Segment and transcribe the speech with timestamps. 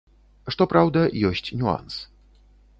[0.55, 1.93] Што праўда, ёсць нюанс.